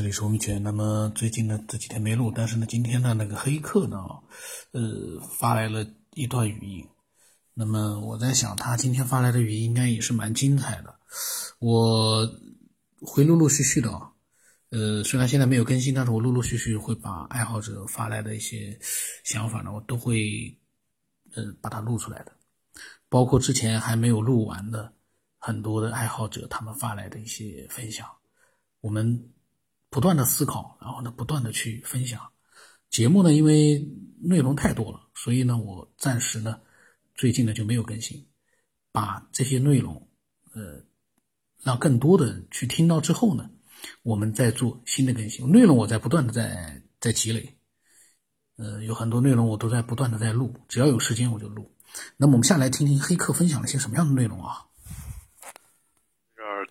[0.00, 0.62] 这里是吴明全。
[0.62, 3.98] 那么最近呢这几天没录，但是呢今天呢那个黑客呢，
[4.72, 6.88] 呃发来了一段语音。
[7.52, 10.98] 那么我在想，他今天发来的语音应该也是蛮精彩的。
[11.58, 12.26] 我
[13.02, 14.10] 会陆陆续续的啊，
[14.70, 18.78] 呃虽然现在没有更新，但是我陆陆续续会把爱好者发来的一些
[19.22, 20.58] 想法呢，我都会
[21.34, 22.32] 呃把它录出来的，
[23.10, 24.90] 包括之前还没有录完的
[25.36, 28.08] 很多的爱好者他们发来的一些分享，
[28.80, 29.30] 我们。
[29.90, 32.30] 不断的思考，然后呢，不断的去分享。
[32.88, 33.86] 节目呢，因为
[34.20, 36.60] 内容太多了，所以呢，我暂时呢，
[37.14, 38.26] 最近呢就没有更新。
[38.92, 40.08] 把这些内容，
[40.52, 40.82] 呃，
[41.62, 43.48] 让更多的去听到之后呢，
[44.02, 45.48] 我们再做新的更新。
[45.48, 47.56] 内容我在不断的在在积累，
[48.56, 51.72] 呃，有很多内容我都在不断的在录，只要有时间我就录。
[52.16, 54.66] 那么我们下来听听黑客分享了些什么样的内容啊？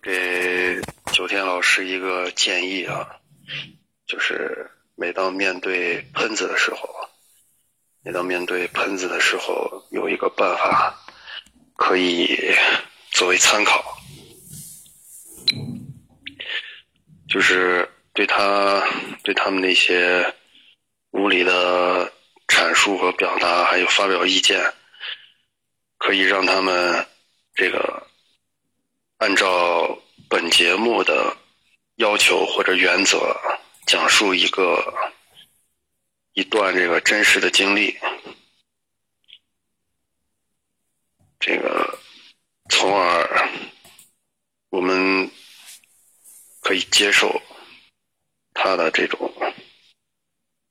[0.02, 0.80] 给。
[1.12, 3.16] 九天老师一个建议啊，
[4.06, 6.88] 就是每当面对喷子的时候，
[8.02, 10.96] 每当面对喷子的时候，有一个办法
[11.76, 12.54] 可以
[13.10, 13.98] 作为参考，
[17.28, 18.82] 就是对他
[19.24, 20.32] 对他们那些
[21.10, 22.10] 无理的
[22.46, 24.72] 阐述和表达，还有发表意见，
[25.98, 27.04] 可以让他们
[27.54, 28.06] 这个
[29.20, 29.98] 按照。
[30.30, 31.36] 本节目的
[31.96, 33.36] 要求或者原则，
[33.84, 35.10] 讲述一个
[36.34, 37.98] 一段这个真实的经历，
[41.40, 41.98] 这个
[42.68, 43.50] 从而
[44.68, 45.28] 我们
[46.60, 47.42] 可以接受
[48.54, 49.34] 他的这种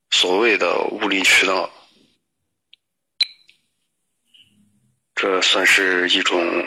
[0.10, 1.70] 所谓的无理取闹，
[5.16, 6.66] 这算是一种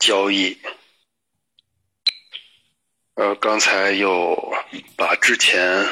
[0.00, 0.58] 交易。
[3.14, 4.54] 呃，刚才又
[4.96, 5.86] 把之前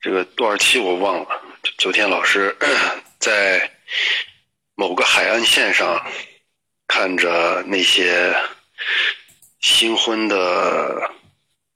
[0.00, 1.42] 这个多少期我忘了，
[1.78, 2.56] 九天老师
[3.18, 3.72] 在
[4.76, 6.00] 某个海岸线上
[6.86, 8.32] 看着那些
[9.58, 11.10] 新婚的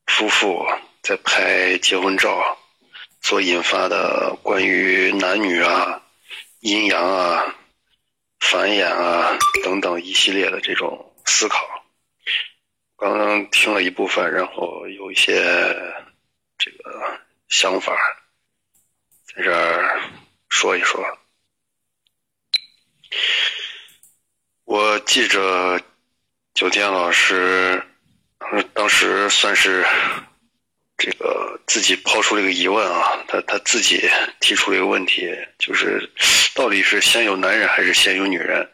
[0.06, 0.64] 夫妇
[1.02, 2.56] 在拍结婚照
[3.20, 6.00] 所引发的关于男女啊、
[6.60, 7.56] 阴阳啊、
[8.40, 11.66] 繁衍啊等等一系列的这种思考。
[12.96, 15.42] 刚刚听了一部分，然后有一些
[16.58, 17.18] 这个
[17.48, 17.96] 想法，
[19.24, 20.00] 在这儿
[20.48, 21.02] 说一说。
[24.64, 25.80] 我记着
[26.52, 27.82] 九天老师
[28.74, 29.84] 当时算是
[31.00, 36.08] 这个自己抛出了一个疑问啊，他他自己提出了一个问题，就是
[36.54, 38.68] 到底是先有男人还是先有女人？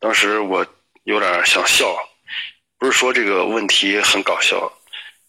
[0.00, 0.66] 当时我
[1.04, 1.94] 有点想笑。
[2.78, 4.70] 不是说这个问题很搞笑，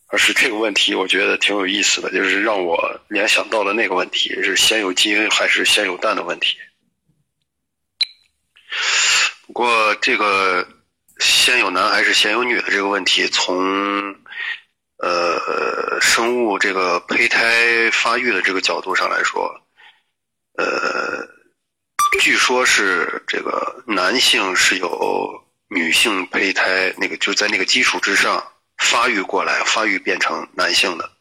[0.07, 6.57] 而是这个问题我觉得挺有意思的，就是让我联想到了那个问题：是先有鸡还是先有蛋的问题。
[9.47, 10.67] 不过，这个
[11.19, 14.13] 先有男还是先有女的这个问题，从
[14.97, 19.49] 呃生物这个胚胎发育的这个角度上来说，
[20.57, 21.27] 呃，
[22.21, 25.43] 据说是这个男性是有。
[25.69, 28.41] 女性胚胎那个就在那个基础之上
[28.77, 31.11] 发育过来，发育变成男性的，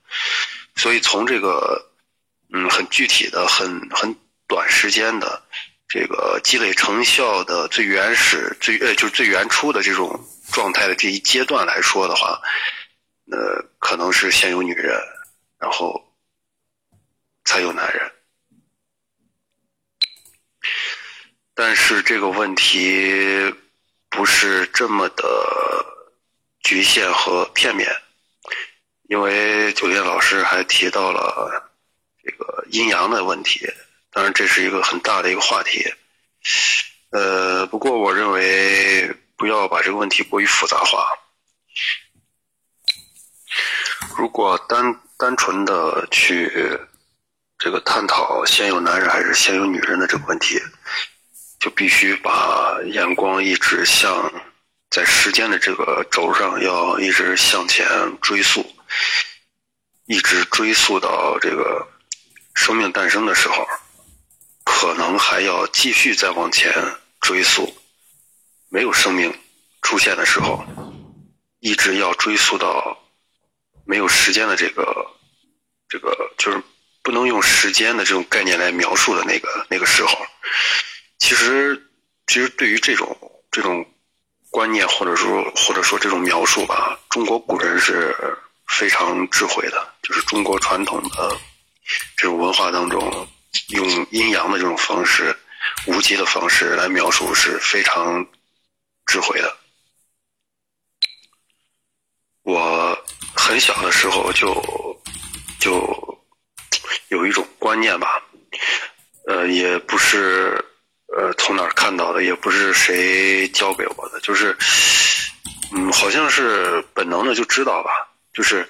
[0.77, 1.91] 所以从这个
[2.55, 4.15] 嗯很具体的、很很
[4.47, 5.43] 短时间的
[5.89, 10.17] 这个积累成效的最原始、最呃就是最原初的这种
[10.53, 12.41] 状态的这一阶段来说的话，
[13.31, 15.01] 呃可能是先有女人，
[15.59, 16.13] 然后
[17.45, 18.13] 才有男人，
[21.55, 23.55] 但是这个问题。
[24.09, 25.27] 不是这么的
[26.61, 27.87] 局限和片面，
[29.11, 31.71] 因为酒店老师还提到了
[32.25, 33.71] 这个阴阳的问题，
[34.11, 35.85] 当然这是一个很大的一个话题。
[37.11, 41.07] 呃，不过我认为不要把这个问题过于复杂化。
[44.17, 46.79] 如果单单纯的去
[47.59, 50.61] 这个探讨先有男人还是先有女人的这个问题。
[51.59, 54.31] 就必须把眼光一直向
[54.91, 57.87] 在时间的这个轴上，要一直向前
[58.21, 58.65] 追溯，
[60.05, 61.89] 一直追溯到这个
[62.55, 63.67] 生命诞生的时候，
[64.65, 66.73] 可能还要继续再往前
[67.21, 67.75] 追溯，
[68.69, 69.35] 没有生命
[69.81, 70.63] 出现的时候，
[71.61, 72.97] 一直要追溯到
[73.87, 75.07] 没有时间的这个
[75.89, 76.61] 这个，就是
[77.03, 80.27] 不能用时间的这种概念来描述的那个那个时候。
[81.19, 81.91] 其实，
[82.27, 83.17] 其实对于这种
[83.51, 83.87] 这种
[84.51, 88.15] 观念，或者说或者说这种描述吧，中国古人是
[88.67, 91.39] 非常智慧的，就是中国传统的
[92.17, 93.29] 这种文化当中，
[93.69, 95.37] 用阴阳的这种方式、
[95.87, 98.27] 无极的方式来描述是非常
[99.07, 99.57] 智慧的。
[102.43, 103.06] 我
[103.47, 104.53] 很小的时候就
[105.61, 106.19] 就
[107.11, 108.21] 有一种观念吧，
[109.29, 110.61] 呃，也不是
[111.17, 114.57] 呃从哪儿看到的，也不是谁教给我的，就是
[115.73, 118.69] 嗯，好像是本能的就知道吧，就是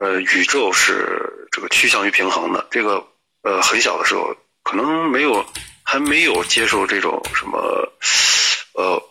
[0.00, 2.68] 呃，宇宙是这个趋向于平衡的。
[2.70, 3.02] 这个
[3.40, 5.42] 呃，很小的时候可能没有
[5.82, 7.58] 还没有接受这种什么
[8.74, 9.02] 呃。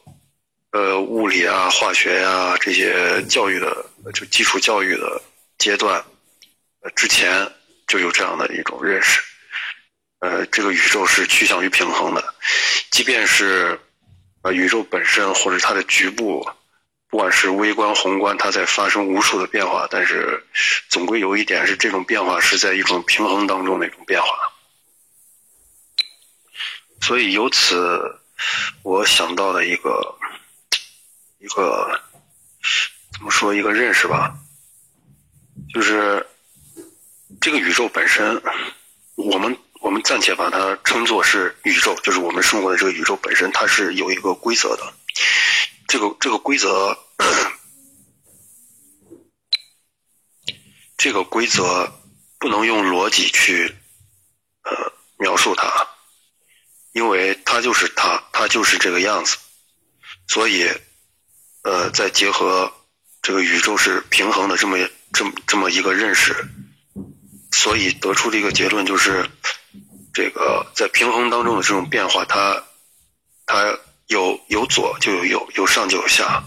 [0.72, 5.22] 呃，物理啊、化学呀这些教育的，就基础教育的
[5.58, 6.04] 阶段，
[6.82, 7.52] 呃，之前
[7.88, 9.22] 就有这样的一种认识。
[10.20, 12.36] 呃，这个宇宙是趋向于平衡的，
[12.92, 13.80] 即便是
[14.42, 16.48] 呃宇宙本身或者它的局部，
[17.10, 20.46] 不管是微观、宏观，它在发生无数的变化，但是
[20.90, 24.28] 总归有一点是这种变化是在一种平衡当中的一种变化。
[27.02, 28.20] 所以由此，
[28.84, 30.18] 我想到的一个。
[31.38, 32.02] 一个
[33.18, 33.56] 怎么说？
[33.56, 34.38] 一个认识吧，
[35.74, 36.28] 就是
[37.40, 38.42] 这个宇宙本身，
[39.16, 44.94] 我们我们暂且把它称作是宇宙，就是我们生活的这个宇宙本身，它是有一个规则的。
[45.88, 46.98] 这个这个规则，
[50.98, 51.94] 这个规则
[52.38, 53.74] 不能用逻辑去
[54.64, 55.88] 呃描述它，
[56.92, 59.38] 因为它就是它，它就是这个样子，
[60.28, 60.70] 所以。
[61.68, 62.72] 呃，再结合
[63.26, 64.78] 这个宇宙是平衡的这么
[65.12, 66.48] 这么这么一个认识，
[67.52, 69.28] 所以得出的一个结论就是，
[70.14, 72.64] 这个在平衡当中的这种变化，它
[73.48, 76.44] 它有有左就有右，有上就有下，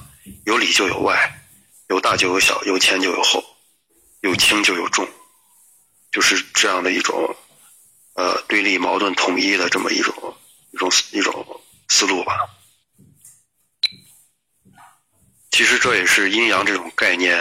[0.46, 1.42] 有里就有外，
[1.88, 3.42] 有大就有小，有前就有后，
[4.20, 5.08] 有轻就有重，
[6.12, 7.34] 就是这样的一种
[8.14, 10.14] 呃对立矛盾统一的这么一种
[10.70, 12.48] 一种一种思路吧。
[15.58, 17.36] 其实这也是阴阳这种概念，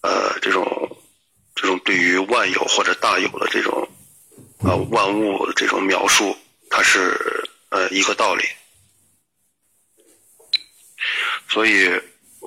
[0.00, 0.98] 呃，这种
[1.54, 3.88] 这种对于万有或者大有的这种
[4.58, 6.36] 呃万物的这种描述，
[6.68, 8.44] 它是呃一个道理。
[11.48, 11.88] 所以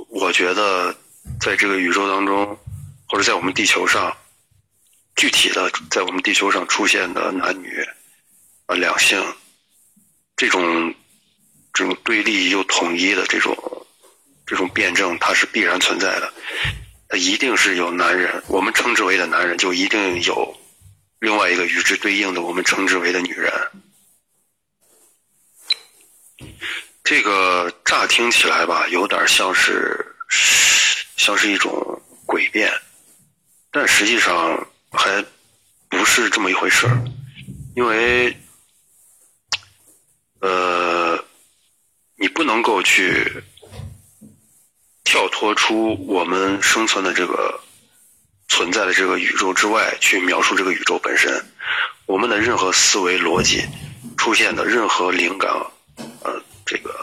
[0.10, 0.94] 我觉得，
[1.40, 2.60] 在这个宇宙当中，
[3.08, 4.18] 或者在我们地球上，
[5.16, 7.82] 具体的在我们地球上出现的男女
[8.66, 9.24] 啊两性
[10.36, 10.94] 这种
[11.72, 13.56] 这种对立又统一的这种。
[14.52, 16.34] 这种辩证它是必然存在的，
[17.08, 20.60] 它一定是有男人，我们称之为的男人，就一定有
[21.20, 23.50] 另外一个与之对应的，我们称之为的女人。
[27.02, 30.06] 这个乍听起来吧，有点像是
[31.16, 31.72] 像是一种
[32.28, 32.70] 诡辩，
[33.72, 35.24] 但实际上还
[35.88, 37.02] 不是这么一回事儿，
[37.74, 38.38] 因为
[40.42, 41.18] 呃，
[42.18, 43.42] 你不能够去。
[45.12, 47.60] 跳脱出我们生存的这个
[48.48, 51.30] 存在的这个宇宙之外，去描述这个宇宙本身。
[52.06, 53.62] 我们的任何思维逻辑
[54.18, 55.52] 出现的任何灵感，
[56.24, 56.96] 呃，这个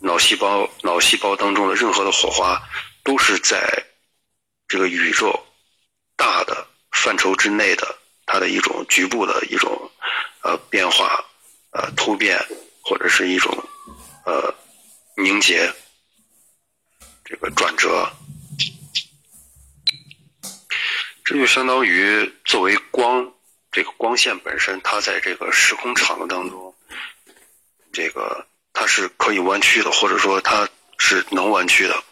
[0.00, 2.58] 脑细胞脑细胞当中的任何的火花，
[3.04, 3.84] 都是在
[4.66, 5.38] 这个宇宙
[6.16, 9.90] 大的范畴之内的它的一种局部的一种
[10.40, 11.22] 呃变化
[11.72, 12.42] 呃突变
[12.80, 13.54] 或者是一种
[14.24, 14.54] 呃
[15.18, 15.70] 凝结。
[17.28, 18.08] 这个转折，
[21.24, 23.32] 这就相当于作为光，
[23.72, 26.72] 这个光线本身，它在这个时空场当中，
[27.92, 30.68] 这个它是可以弯曲的，或者说它
[30.98, 32.04] 是能弯曲的，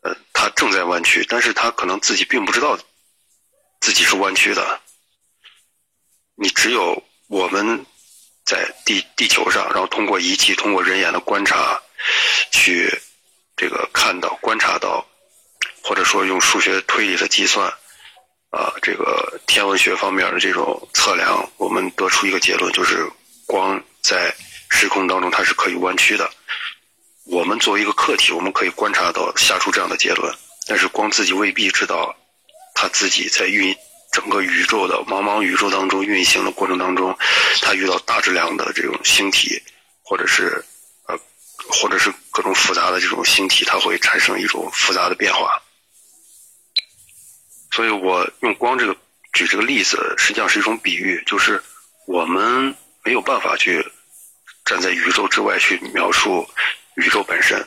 [0.00, 2.78] 呃，它正在弯曲，但是它可能自己并不知道
[3.78, 4.80] 自己是弯曲的。
[6.34, 7.84] 你只有我们
[8.46, 11.78] 在地地球上，然后通过仪器，通过人眼的观察，
[12.50, 12.90] 去。
[13.60, 15.04] 这个看到、观察到，
[15.82, 17.68] 或者说用数学推理的计算，
[18.48, 23.06] 啊，这个天文学方面的这种测量，我们得出一个结论，就是
[23.46, 24.34] 光在
[24.70, 26.30] 时空当中它是可以弯曲的。
[27.26, 30.34] 我们作为一个客体，我们可以观察到、下出这样的结论，
[30.66, 32.16] 但是光自己未必知道，
[32.74, 33.76] 它自己在运
[34.10, 37.14] 整个宇宙的茫茫宇宙当中运行的过程当中，
[37.60, 39.62] 它遇到大质量的这种星体，
[40.02, 40.64] 或者是。
[41.70, 45.62] 或者是各种复杂的这种星体，它会产生一种复杂的变化。
[47.70, 48.96] 所以我用光这个
[49.32, 51.62] 举这个例子，实际上是一种比喻，就是
[52.06, 52.74] 我们
[53.04, 53.84] 没有办法去
[54.64, 56.48] 站在宇宙之外去描述
[56.96, 57.66] 宇宙本身。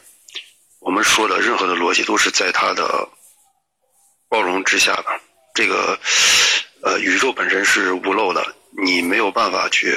[0.80, 3.08] 我们说的任何的逻辑都是在它的
[4.28, 5.06] 包容之下的
[5.56, 5.98] 这个
[6.82, 8.56] 呃宇宙本身是无漏的，
[8.86, 9.96] 你没有办法去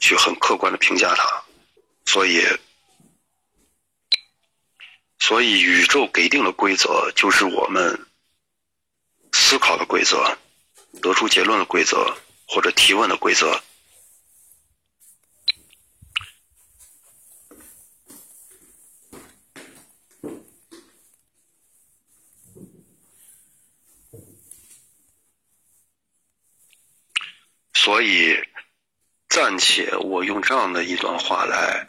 [0.00, 1.42] 去很客观的评价它，
[2.06, 2.44] 所以
[5.18, 8.06] 所以宇宙给定的规则就是我们
[9.32, 10.38] 思考的规则，
[11.02, 13.60] 得出结论的规则或者提问的规则。
[27.74, 28.36] 所以，
[29.28, 31.88] 暂且我用这样的一段话来，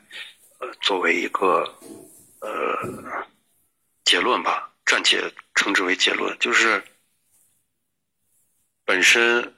[0.60, 1.76] 呃，作为一个
[2.48, 3.28] 呃
[4.06, 6.84] 结论吧，暂且称之为结论，就是
[8.86, 9.56] 本身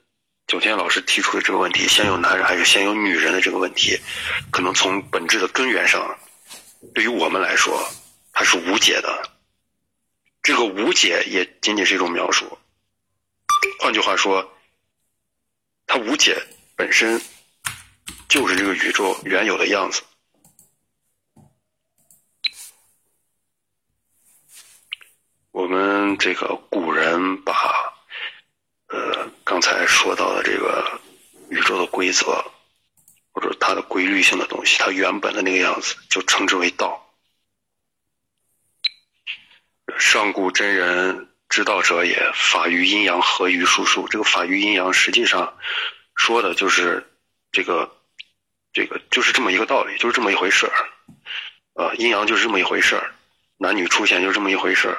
[0.47, 3.99] 九天老师提出的这个问题，先有男人还是先有女人的这个问题，
[4.51, 6.17] 可能从本质的根源上，
[6.93, 7.87] 对于我们来说，
[8.33, 9.29] 它是无解的。
[10.41, 12.57] 这个无解也仅仅是一种描述，
[13.79, 14.55] 换句话说。
[15.91, 16.39] 它无解
[16.75, 17.19] 本身
[18.27, 20.03] 就是这个宇宙原有的样子。
[25.69, 27.53] 我们这个古人把
[28.87, 30.99] 呃刚才说到的这个
[31.51, 32.43] 宇宙的规则
[33.31, 37.07] 或者它的规律性的东西，它原本的那个样子，就称之为道。
[39.99, 41.27] 上古真人。
[41.49, 44.07] 知道者也，法于阴阳，合于术数。
[44.07, 45.57] 这个法于阴阳，实际上
[46.15, 47.11] 说的就是
[47.51, 47.95] 这个，
[48.71, 50.73] 这个就是这么一个道理，就是这么一回事儿。
[51.73, 53.13] 啊，阴阳就是这么一回事儿，
[53.57, 54.97] 男女出现就是这么一回事儿。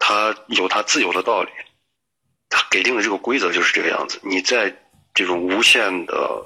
[0.00, 1.50] 它有它自有的道理，
[2.48, 4.18] 它给定的这个规则就是这个样子。
[4.24, 4.76] 你在
[5.14, 6.44] 这种无限的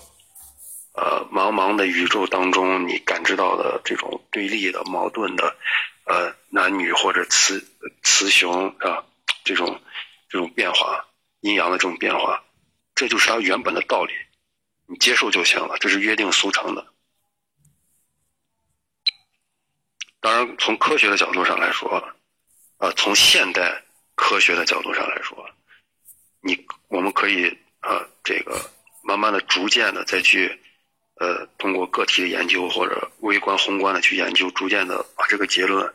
[0.92, 5.56] 呃茫茫的宇宙当中，你感知到的这种对立的、矛盾的。
[6.06, 7.66] 呃，男女或者雌
[8.02, 9.06] 雌雄啊，
[9.42, 9.80] 这种
[10.28, 11.06] 这种变化，
[11.40, 12.44] 阴阳的这种变化，
[12.94, 14.12] 这就是它原本的道理，
[14.84, 16.86] 你接受就行了，这是约定俗成的。
[20.20, 22.06] 当然，从科学的角度上来说，
[22.84, 23.82] 啊，从现代
[24.14, 25.48] 科学的角度上来说，
[26.42, 27.48] 你我们可以
[27.80, 28.70] 啊，这个
[29.02, 30.60] 慢慢的、逐渐的再去。
[31.16, 35.86] 呃，通过个体的研究或者微观、宏观的去研究，逐渐的把这个结论，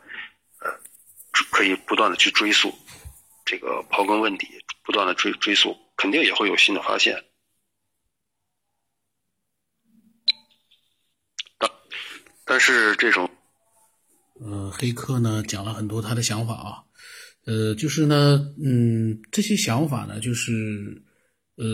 [0.60, 0.80] 呃，
[1.52, 2.74] 可以不断的去追溯，
[3.44, 7.22] 这个刨根问底，不断的追追溯，肯定也会有新的发现。
[11.58, 11.70] 但
[12.46, 13.30] 但是这种，
[14.40, 16.82] 呃，黑客呢讲了很多他的想法啊，
[17.44, 21.02] 呃，就是呢，嗯，这些想法呢，就是。
[21.56, 21.66] 呃，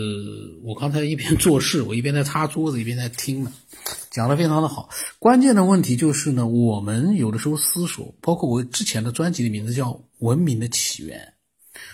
[0.63, 3.53] 我刚才一边做事， 我一边在擦桌子，一边在听呢，
[4.11, 4.89] 讲的非常的好。
[5.17, 11.33] 关键的问题就是呢，我们有的时候思索，包括我之前的专辑的名字叫《文明的起源》，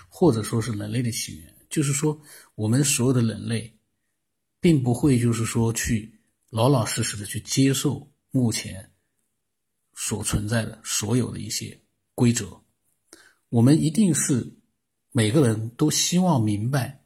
[0.09, 2.19] 或者说是人类的起源，就是说
[2.55, 3.71] 我们所有的人类，
[4.59, 8.89] 并不会就是说去老老实实的去接受目前
[9.95, 11.79] 所存在的所有的一些
[12.15, 12.61] 规则，
[13.49, 14.55] 我们一定是
[15.11, 17.01] 每个人都希望明白。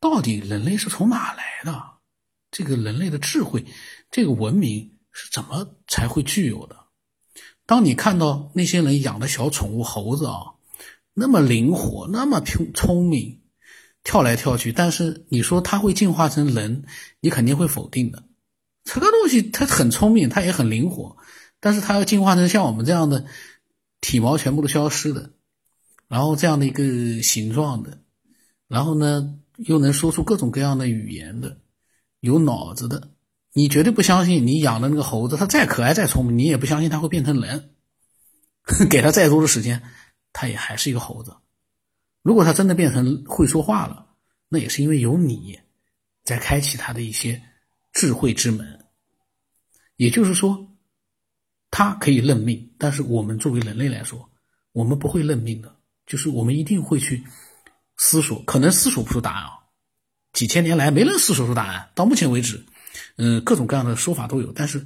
[0.00, 1.80] 到底人类是从哪来的？
[2.50, 3.64] 这个人类的智慧，
[4.10, 6.76] 这个文明是怎么才会具有的？
[7.64, 10.54] 当你看到那些人养的小宠物猴子啊，
[11.14, 13.40] 那么灵活，那么聪聪明，
[14.02, 16.84] 跳来跳去，但是你说它会进化成人，
[17.20, 18.24] 你肯定会否定的。
[18.84, 21.16] 这个东西它很聪明，它也很灵活，
[21.62, 23.24] 但是它要进化成像我们这样的
[24.02, 25.30] 体毛全部都消失的，
[26.08, 28.02] 然后这样的一个形状的，
[28.68, 29.38] 然后呢？
[29.58, 31.58] 又能说出各种各样的语言的，
[32.20, 33.10] 有脑子的，
[33.52, 37.70] 你绝对不相信你养的那个猴子，它再可爱再聪明，你也不相信它会变成人。
[38.90, 39.82] 给它再多的时间，
[40.32, 41.36] 它也还是一个猴子。
[42.22, 44.06] 如果它真的变成会说话了，
[44.48, 45.60] 那也是因为有你
[46.24, 47.40] 在开启它的一些
[47.92, 48.86] 智慧之门。
[49.96, 50.71] 也就是说，
[51.72, 54.30] 他可以认命，但是我们作为人类来说，
[54.70, 55.74] 我们不会认命的，
[56.06, 57.24] 就是我们一定会去。
[57.98, 59.50] 思索可能思索不出答案啊，
[60.32, 61.90] 几千年来没人思索出答案。
[61.94, 62.64] 到目前为止，
[63.16, 64.84] 嗯，各种各样的说法都有，但是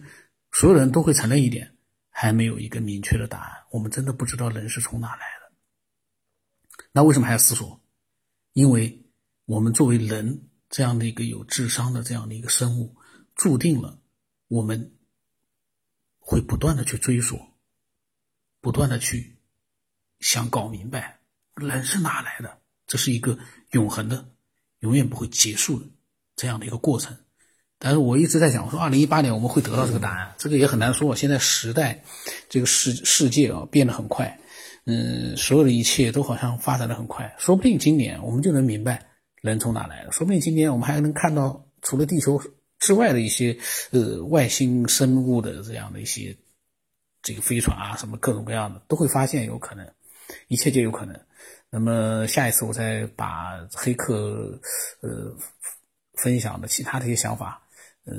[0.53, 1.77] 所有人都会承认一点，
[2.11, 3.53] 还没有一个明确的答案。
[3.71, 5.57] 我们真的不知道人是从哪来的。
[6.93, 7.81] 那为什么还要思索？
[8.53, 9.07] 因为
[9.47, 12.95] 我们作为人这样的一个有智商的这样的一个生物，
[13.35, 13.99] 注定了
[14.49, 14.93] 我们
[16.29, 17.39] 会不断的去追索，
[18.61, 19.39] 不断的去
[20.19, 21.21] 想搞明白
[21.55, 22.59] 人是哪来的。
[22.89, 23.39] 这是一个
[23.71, 24.29] 永恒的、
[24.81, 25.87] 永远不会结束的
[26.35, 27.17] 这样的一个过程。
[27.79, 31.15] 但是我一直在讲，我说二零一八年我们会得到这个答案，这个也很难说。
[31.15, 32.03] 现在时代，
[32.49, 34.41] 这个世世界啊变得很快，
[34.85, 39.07] 嗯，所有的一切都好像发展的很快，说不定今年我们就能明白
[39.43, 42.43] 人从哪来的，说不定今年我们还能看到除了地球
[42.87, 43.59] 之外的一些
[43.91, 46.37] 呃外星生物的这样的一些
[47.21, 49.85] 这个飞船啊，什么各种各样的都会发现，有可能，
[50.47, 51.21] 一切皆有可能。
[51.69, 54.57] 那么下一次我再把黑客
[55.01, 55.37] 呃
[56.15, 57.61] 分享的其他的一些想法，
[58.05, 58.15] 呃，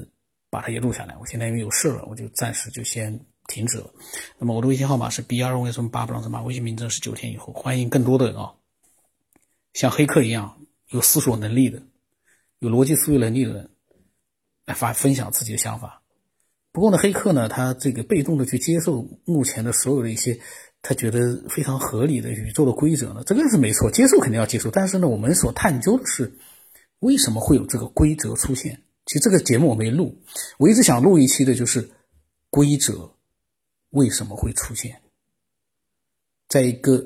[0.50, 1.16] 把它也录下来。
[1.18, 3.90] 我现在因为有事了，我就暂时就先停止了。
[4.38, 8.54] 那么我的微信号码是 b 二为什么八不让什么，微信名称是九天以后，欢迎更多的人啊，
[9.72, 10.60] 像黑客一样
[10.90, 11.82] 有思索能力的、
[12.60, 13.70] 有逻辑思维能力的人
[14.68, 16.04] 来发分享自己的想法。
[16.72, 20.40] 不过呢，黑客呢，他这个被动的去接受目前的所有的一些。
[20.84, 24.70] 他觉得非常合理的宇宙的规则呢，这个是没错，接受肯定要接受。
[24.70, 26.32] 但是呢，我们所探究的是
[27.00, 28.84] 为什么会有这个规则出现。
[29.06, 30.22] 其实这个节目我没录，
[30.60, 31.90] 我一直想录一期的，就是
[32.52, 33.12] 规则
[33.90, 35.02] 为什么会出现，
[36.48, 37.04] 在一个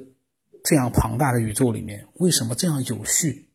[0.63, 3.49] 这样庞大的宇宙里面，为什么这样有序？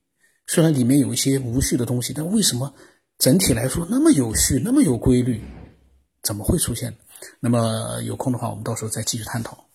[0.47, 2.75] 虽然里面有一些无序的东西，但为什么
[3.19, 5.43] 整体来说那么有序，那么有规律？
[6.23, 6.97] 怎么会出现？
[7.41, 9.66] 那么有空的话，我们到时候再继续探讨。